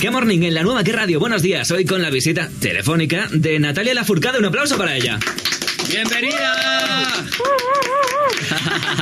[0.00, 1.20] ¿Qué morning en la nueva ¿Qué radio?
[1.20, 1.70] Buenos días.
[1.70, 4.38] Hoy con la visita telefónica de Natalia Lafourcade.
[4.38, 5.18] Un aplauso para ella.
[5.90, 7.06] ¡Bienvenida!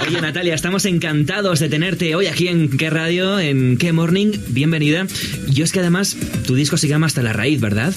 [0.09, 4.33] Oye, Natalia, estamos encantados de tenerte hoy aquí en qué radio, en qué morning.
[4.49, 5.07] Bienvenida.
[5.47, 6.17] Yo es que además
[6.47, 7.95] tu disco se llama Hasta la Raíz, ¿verdad?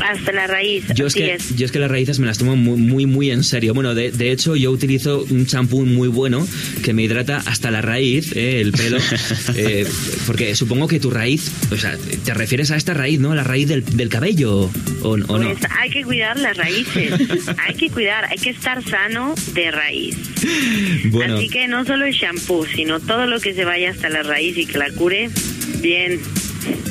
[0.00, 0.84] Hasta la raíz.
[0.94, 1.56] Yo es, que, es.
[1.56, 3.74] yo es que las raíces me las tomo muy, muy, muy en serio.
[3.74, 6.46] Bueno, de, de hecho, yo utilizo un champú muy bueno
[6.82, 8.98] que me hidrata hasta la raíz, eh, el pelo.
[9.56, 9.86] eh,
[10.26, 13.32] porque supongo que tu raíz, o sea, te refieres a esta raíz, ¿no?
[13.32, 14.70] A la raíz del, del cabello,
[15.02, 15.26] ¿o, o no?
[15.26, 17.12] Pues hay que cuidar las raíces.
[17.58, 20.16] hay que cuidar, hay que estar sano de raíz.
[21.06, 24.22] Bueno, Así que no solo el shampoo, sino todo lo que se vaya hasta la
[24.22, 25.30] raíz y que la cure,
[25.80, 26.20] bien.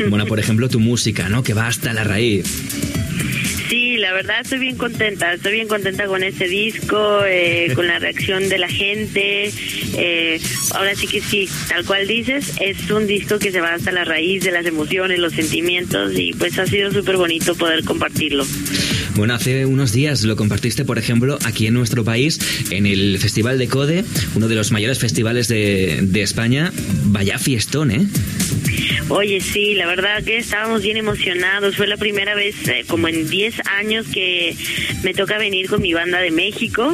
[0.09, 1.43] bueno, por ejemplo, tu música, ¿no?
[1.43, 2.92] Que va hasta la raíz.
[3.73, 7.97] Sí, la verdad estoy bien contenta, estoy bien contenta con este disco, eh, con la
[7.97, 9.51] reacción de la gente.
[9.97, 10.39] eh,
[10.75, 14.03] ahora sí que sí, tal cual dices, es un disco que se va hasta la
[14.03, 18.45] raíz de las emociones, los sentimientos y pues ha sido súper bonito poder compartirlo.
[19.15, 23.57] Bueno, hace unos días lo compartiste, por ejemplo, aquí en nuestro país, en el Festival
[23.57, 26.71] de Code, uno de los mayores festivales de, de España.
[27.05, 28.05] Vaya fiestón, ¿eh?
[29.09, 31.75] Oye, sí, la verdad que estábamos bien emocionados.
[31.75, 34.55] Fue la primera vez eh, como en 10 años que
[35.03, 36.93] me toca venir con mi banda de México.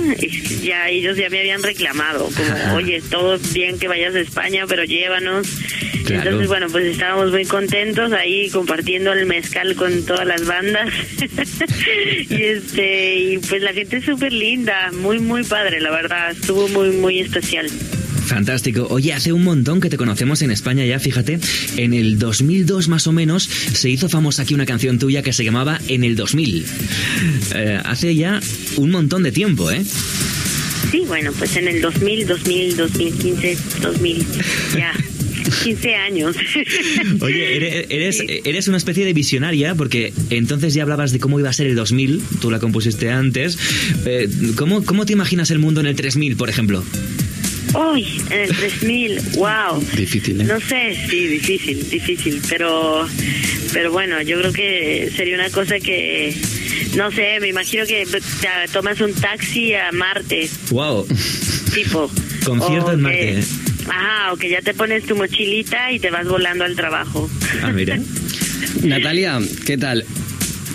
[0.64, 4.84] Ya ellos ya me habían reclamado, como, oye, todo bien que vayas a España, pero
[4.84, 5.48] llévanos.
[6.06, 6.24] Claro.
[6.24, 10.90] Entonces, bueno, pues estábamos muy contentos ahí compartiendo el mezcal con todas las bandas.
[12.30, 16.32] y este, y pues la gente es súper linda, muy, muy padre, la verdad.
[16.32, 17.70] Estuvo muy, muy especial.
[18.30, 18.85] Fantástico.
[18.91, 21.39] Oye, hace un montón que te conocemos en España ya, fíjate.
[21.77, 25.44] En el 2002 más o menos se hizo famosa aquí una canción tuya que se
[25.44, 26.63] llamaba En el 2000.
[27.55, 28.39] Eh, hace ya
[28.77, 29.83] un montón de tiempo, ¿eh?
[30.91, 34.25] Sí, bueno, pues en el 2000, 2000, 2015, 2000,
[34.77, 34.94] ya,
[35.63, 36.35] 15 años.
[37.22, 41.53] Oye, eres, eres, una especie de visionaria porque entonces ya hablabas de cómo iba a
[41.53, 43.57] ser el 2000, tú la compusiste antes.
[44.05, 46.84] Eh, ¿cómo, ¿Cómo te imaginas el mundo en el 3000, por ejemplo?
[47.74, 49.80] Uy, en el 3000, wow.
[49.96, 50.44] Difícil, ¿eh?
[50.44, 53.07] No sé, sí, difícil, difícil, pero
[53.74, 56.35] pero bueno, yo creo que sería una cosa que
[56.96, 58.19] no sé, me imagino que te
[58.74, 61.07] tomas un taxi a Marte, ¡Wow!
[61.74, 62.09] tipo.
[62.44, 63.44] Concierto en que- Marte.
[63.91, 67.30] Ajá, o que ya te pones tu mochilita y te vas volando al trabajo.
[67.63, 68.00] Ah, mira.
[68.84, 70.06] Natalia, ¿qué tal?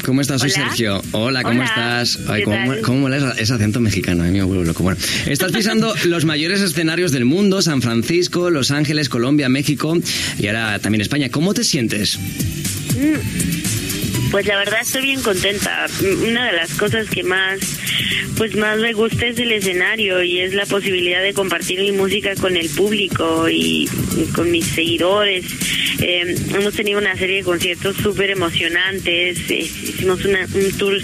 [0.05, 0.41] ¿Cómo estás?
[0.43, 0.65] Soy Hola.
[0.67, 1.03] Sergio.
[1.13, 1.65] Hola, ¿cómo Hola.
[1.65, 2.19] estás?
[2.29, 4.23] Ay, ¿Qué ¿cómo, cómo mola ese- acento mexicano?
[4.23, 4.83] A mí me vuelve loco.
[4.83, 9.97] Bueno, estás pisando los mayores escenarios del mundo, San Francisco, Los Ángeles, Colombia, México
[10.39, 11.29] y ahora también España.
[11.31, 12.19] ¿Cómo te sientes?
[14.35, 15.87] Pues la verdad estoy bien contenta.
[16.27, 17.61] Una de las cosas que más
[18.37, 22.35] pues más me gusta es el escenario y es la posibilidad de compartir mi música
[22.35, 23.89] con el público y,
[24.35, 25.45] con mis seguidores.
[26.01, 29.39] Eh, hemos tenido una serie de conciertos súper emocionantes.
[29.49, 30.99] Eh, hicimos una- un tour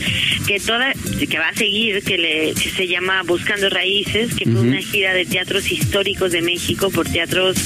[0.48, 0.92] que toda
[1.28, 5.14] que va a seguir que, le, que se llama Buscando Raíces, que fue una gira
[5.14, 7.56] de teatros históricos de México por teatros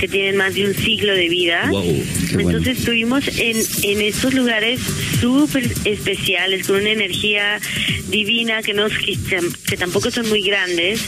[0.00, 1.68] que tienen más de un siglo de vida.
[1.70, 1.82] Wow,
[2.32, 2.50] bueno.
[2.50, 4.80] Entonces estuvimos en, en estos lugares
[5.20, 7.60] súper especiales, con una energía
[8.08, 9.18] divina que, nos, que,
[9.66, 11.02] que tampoco son muy grandes.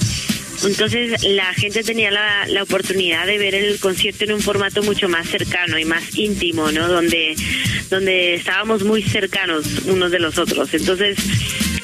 [0.65, 5.09] Entonces la gente tenía la, la oportunidad de ver el concierto en un formato mucho
[5.09, 6.89] más cercano y más íntimo, ¿no?
[6.89, 7.37] Donde,
[7.91, 10.73] donde estábamos muy cercanos unos de los otros.
[10.73, 11.19] Entonces,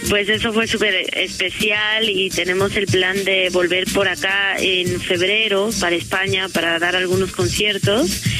[0.08, 5.70] pues eso fue súper especial y tenemos el plan de volver por acá en febrero
[5.80, 8.22] para España para dar algunos conciertos.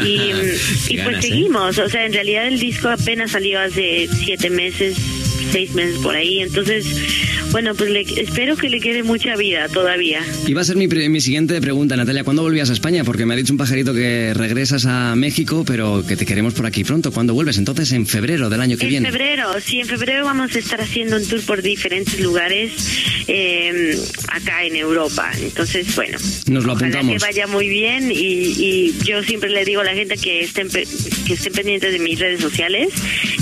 [0.00, 0.30] Y,
[0.90, 1.22] y Ganas, pues ¿eh?
[1.22, 4.96] seguimos, o sea, en realidad el disco apenas salió hace siete meses,
[5.50, 6.86] seis meses por ahí, entonces,
[7.52, 10.20] bueno, pues le, espero que le quede mucha vida todavía.
[10.46, 12.24] Iba a ser mi, pre- mi siguiente pregunta, Natalia.
[12.24, 13.04] ¿Cuándo volvías a España?
[13.04, 16.66] Porque me ha dicho un pajarito que regresas a México, pero que te queremos por
[16.66, 17.10] aquí pronto.
[17.12, 17.58] ¿Cuándo vuelves?
[17.58, 19.10] Entonces, en febrero del año que En viene.
[19.10, 22.72] febrero, sí, en febrero vamos a estar haciendo un tour por diferentes lugares
[23.28, 23.98] eh,
[24.28, 25.30] acá en Europa.
[25.40, 27.12] Entonces, bueno, Nos lo ojalá apuntamos.
[27.22, 30.68] que vaya muy bien y, y yo siempre le digo a la gente que estén,
[30.68, 32.88] que estén pendientes de mis redes sociales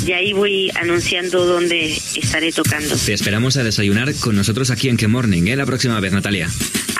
[0.06, 2.94] y ahí voy anunciando dónde estaré tocando.
[2.96, 5.56] Te esperamos a desayunar con nosotros aquí en Que Morning, ¿eh?
[5.56, 6.48] La próxima vez, Natalia.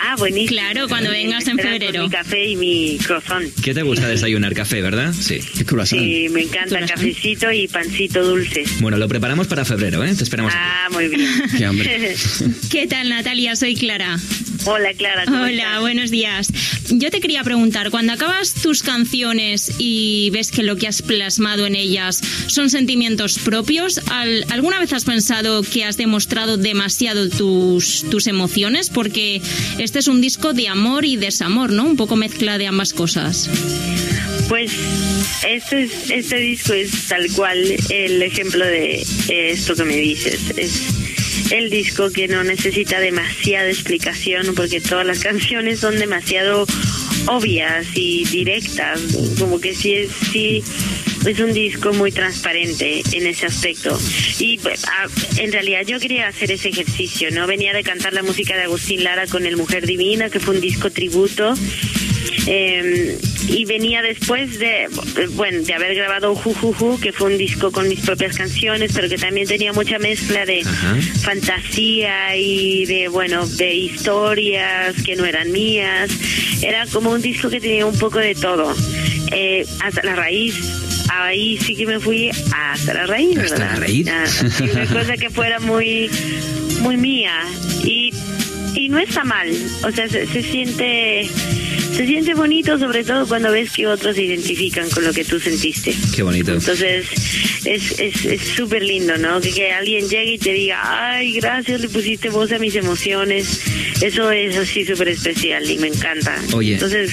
[0.00, 0.48] Ah, buenísimo.
[0.48, 2.04] Claro, cuando Eh, vengas en con febrero.
[2.04, 3.52] Mi café y mi croissant.
[3.62, 4.54] ¿Qué te gusta desayunar?
[4.54, 5.12] ¿Café, verdad?
[5.12, 5.38] Sí.
[5.56, 6.00] Qué croissant.
[6.00, 8.64] Sí, me encanta cafecito y pancito dulce.
[8.81, 10.14] Bueno, lo preparamos para febrero, ¿eh?
[10.14, 10.62] Te esperamos aquí.
[10.64, 11.28] Ah, muy bien.
[11.56, 12.16] Qué hambre.
[12.70, 13.54] ¿Qué tal, Natalia?
[13.56, 14.19] Soy Clara.
[14.68, 15.24] Hola, Clara.
[15.28, 16.48] Hola, buenos días.
[16.90, 21.66] Yo te quería preguntar, cuando acabas tus canciones y ves que lo que has plasmado
[21.66, 24.00] en ellas son sentimientos propios,
[24.50, 28.90] ¿alguna vez has pensado que has demostrado demasiado tus, tus emociones?
[28.90, 29.40] Porque
[29.78, 31.84] este es un disco de amor y desamor, ¿no?
[31.84, 33.48] Un poco mezcla de ambas cosas.
[34.48, 34.72] Pues
[35.46, 37.58] este, este disco es tal cual
[37.88, 40.40] el ejemplo de esto que me dices.
[40.56, 40.95] Es
[41.50, 46.66] el disco que no necesita demasiada explicación porque todas las canciones son demasiado
[47.26, 49.00] obvias y directas,
[49.38, 50.62] como que sí es, sí
[51.25, 53.98] es un disco muy transparente en ese aspecto.
[54.38, 55.06] Y pues, ah,
[55.38, 57.46] en realidad yo quería hacer ese ejercicio, ¿no?
[57.46, 60.60] Venía de cantar la música de Agustín Lara con El Mujer Divina, que fue un
[60.60, 61.54] disco tributo.
[62.46, 64.88] Eh, y venía después de,
[65.32, 69.16] bueno, de haber grabado Jujuju, que fue un disco con mis propias canciones, pero que
[69.19, 70.62] también tenía mucha mezcla de
[71.22, 76.10] fantasía y de, bueno, de historias que no eran mías.
[76.62, 78.75] Era como un disco que tenía un poco de todo.
[79.32, 80.54] Eh, hasta la raíz
[81.08, 83.70] ahí sí que me fui hasta la raíz, ¿Hasta ¿verdad?
[83.75, 84.08] la raíz?
[84.08, 84.25] Ah,
[84.72, 86.10] una cosa que fuera muy,
[86.81, 87.32] muy mía.
[87.84, 88.12] Y,
[88.75, 89.48] y no está mal.
[89.84, 91.28] O sea, se, se siente
[91.96, 95.40] se siente bonito sobre todo cuando ves que otros se identifican con lo que tú
[95.40, 95.94] sentiste.
[96.14, 96.52] Qué bonito.
[96.52, 97.06] Entonces
[97.64, 99.40] es súper es, lindo, ¿no?
[99.40, 103.62] Que, que, alguien llegue y te diga, ay, gracias, le pusiste voz a mis emociones.
[104.02, 106.37] Eso es así súper especial y me encanta.
[106.52, 106.75] Oye.
[106.75, 107.12] Entonces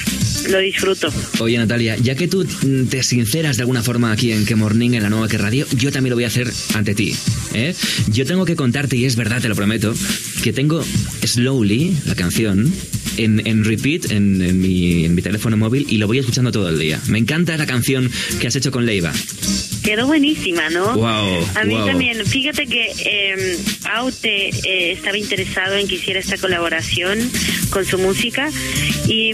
[0.49, 1.11] lo disfruto.
[1.39, 2.45] Oye, Natalia, ya que tú
[2.89, 5.91] te sinceras de alguna forma aquí en Que Morning, en la nueva Que Radio, yo
[5.91, 7.15] también lo voy a hacer ante ti.
[7.53, 7.73] ¿eh?
[8.11, 9.93] Yo tengo que contarte, y es verdad, te lo prometo,
[10.43, 10.83] que tengo
[11.23, 12.71] Slowly, la canción,
[13.17, 16.69] en, en repeat en, en, mi, en mi teléfono móvil y lo voy escuchando todo
[16.69, 16.99] el día.
[17.07, 18.09] Me encanta la canción
[18.39, 19.13] que has hecho con Leiva.
[19.83, 20.95] Quedó buenísima, ¿no?
[20.95, 21.85] Wow, a mí wow.
[21.85, 22.25] también.
[22.25, 23.57] Fíjate que eh,
[23.91, 27.19] Aute eh, estaba interesado en que hiciera esta colaboración
[27.69, 28.49] con su música
[29.07, 29.33] y,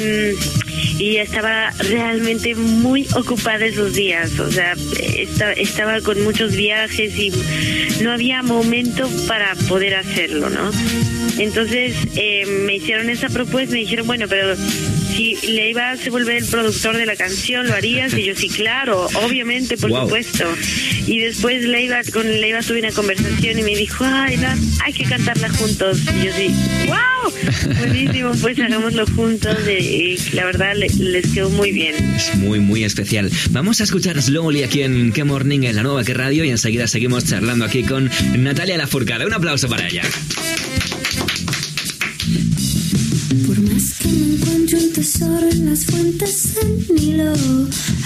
[0.97, 4.39] y estaba realmente muy ocupada esos días.
[4.39, 4.75] O sea,
[5.15, 7.31] esta, estaba con muchos viajes y
[8.01, 10.71] no había momento para poder hacerlo, ¿no?
[11.37, 14.55] Entonces eh, me hicieron esa propuesta, me dijeron, bueno, pero
[15.19, 18.13] si le iba a volver el productor de la canción, ¿lo harías?
[18.13, 20.03] Y yo, sí, claro, obviamente, por Wow.
[20.03, 20.45] supuesto.
[21.07, 25.03] Y después Leiva, con Leiva tuve una conversación y me dijo, ay, la- hay que
[25.03, 25.99] cantarla juntos.
[26.21, 26.55] Y yo sí,
[26.87, 29.57] wow, buenísimo, pues hagámoslo juntos.
[29.67, 31.95] Y, y la verdad le- les quedó muy bien.
[32.15, 33.29] Es muy, muy especial.
[33.49, 36.87] Vamos a escuchar Slowly aquí en Que Morning, en la nueva Que Radio, y enseguida
[36.87, 39.25] seguimos charlando aquí con Natalia Lafourcade.
[39.25, 40.03] Un aplauso para ella.
[43.45, 44.28] Por más que
[44.71, 47.33] no encuentre un tesoro en las fuentes del Nilo,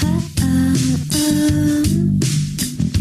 [0.04, 0.74] ah, ah,
[1.12, 1.84] ah,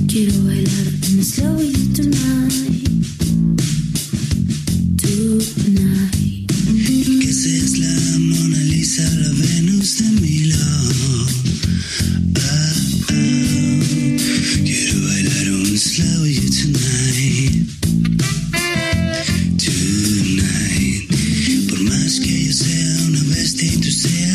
[0.08, 1.58] quiero bailar en slow
[1.94, 2.81] tonight.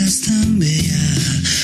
[0.08, 1.57] Tú seas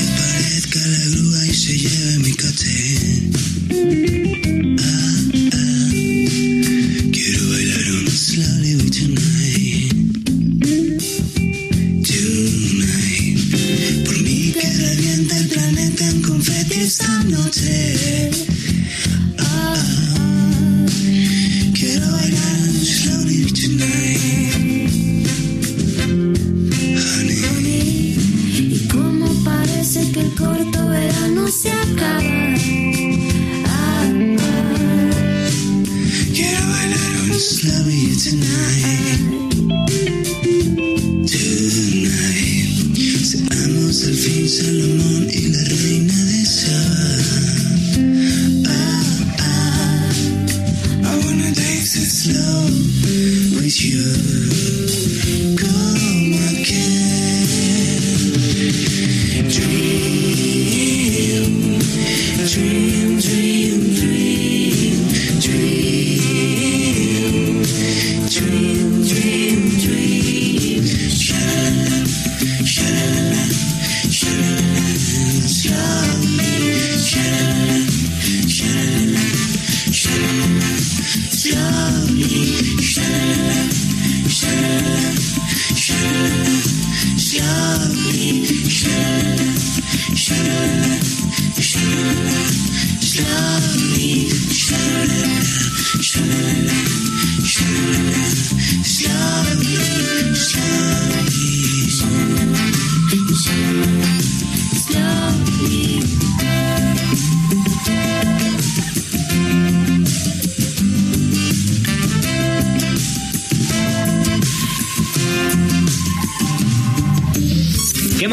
[0.00, 2.70] que parezca la grúa y se lleve mi coche.
[53.70, 54.10] Slowly.
[72.70, 73.42] Sha-la-la,
[78.46, 79.24] sha-la-la,
[79.90, 80.70] sha-la-la,
[81.30, 83.29] slowly.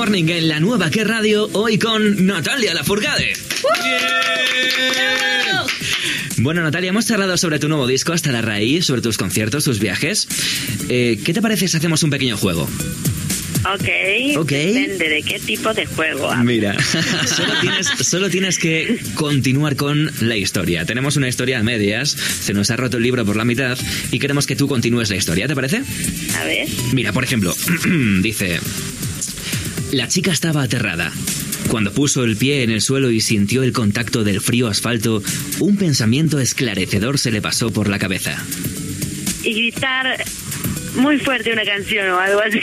[0.08, 1.50] Morning en la nueva que radio?
[1.52, 3.34] Hoy con Natalia Lafourcade.
[6.38, 9.80] Bueno, Natalia, hemos charlado sobre tu nuevo disco hasta la raíz, sobre tus conciertos, tus
[9.80, 10.30] viajes.
[10.88, 12.70] Eh, ¿Qué te parece si hacemos un pequeño juego?
[13.74, 14.38] Ok.
[14.38, 14.52] Ok.
[14.52, 16.32] Depende de qué tipo de juego.
[16.32, 16.78] Ah, Mira,
[17.26, 20.86] solo tienes, solo tienes que continuar con la historia.
[20.86, 23.78] Tenemos una historia a medias, se nos ha roto el libro por la mitad
[24.12, 25.82] y queremos que tú continúes la historia, ¿te parece?
[26.40, 26.70] A ver.
[26.94, 27.54] Mira, por ejemplo,
[28.22, 28.62] dice,
[29.92, 31.12] la chica estaba aterrada.
[31.70, 35.22] Cuando puso el pie en el suelo y sintió el contacto del frío asfalto,
[35.60, 38.44] un pensamiento esclarecedor se le pasó por la cabeza.
[39.44, 40.24] Y gritar
[40.98, 42.60] muy fuerte una canción o algo así.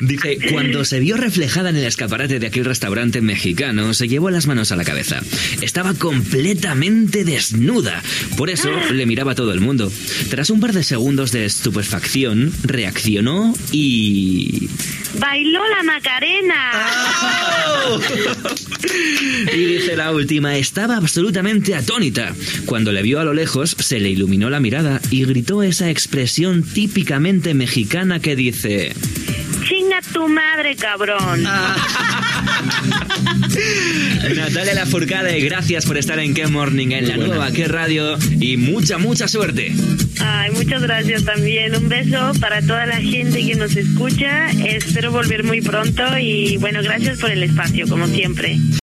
[0.00, 4.46] Dice, cuando se vio reflejada en el escaparate de aquel restaurante mexicano, se llevó las
[4.46, 5.20] manos a la cabeza.
[5.60, 8.02] Estaba completamente desnuda.
[8.36, 9.90] Por eso le miraba a todo el mundo.
[10.30, 14.68] Tras un par de segundos de estupefacción, reaccionó y...
[15.18, 16.70] Bailó la Macarena.
[19.54, 22.34] Y dice la última, estaba absolutamente atónita.
[22.66, 26.43] Cuando le vio a lo lejos, se le iluminó la mirada y gritó esa expresión
[26.52, 28.92] típicamente mexicana que dice...
[29.66, 31.42] Chinga tu madre, cabrón.
[34.36, 38.98] Natalia Lafourcade, gracias por estar en Qué Morning, en la nueva Qué Radio y mucha,
[38.98, 39.72] mucha suerte.
[40.20, 41.74] Ay, muchas gracias también.
[41.74, 44.50] Un beso para toda la gente que nos escucha.
[44.50, 48.58] Espero volver muy pronto y bueno, gracias por el espacio, como siempre.